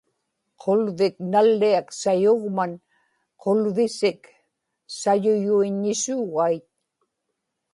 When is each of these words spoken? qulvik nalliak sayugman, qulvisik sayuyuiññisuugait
qulvik 0.61 1.15
nalliak 1.31 1.87
sayugman, 2.01 2.71
qulvisik 3.41 4.21
sayuyuiññisuugait 4.99 6.65